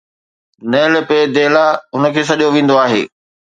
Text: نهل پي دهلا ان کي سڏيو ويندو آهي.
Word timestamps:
نهل 0.71 0.93
پي 1.07 1.19
دهلا 1.35 1.67
ان 1.95 2.03
کي 2.13 2.21
سڏيو 2.29 2.53
ويندو 2.53 2.75
آهي. 2.85 3.01